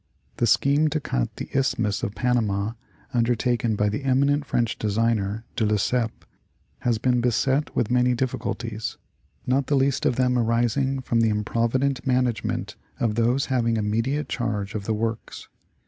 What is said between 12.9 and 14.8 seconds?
of those having immediate charge